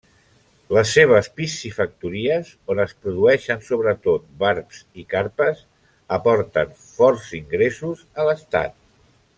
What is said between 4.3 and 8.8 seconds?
barbs i carpes, aporten forts ingressos a l'estat.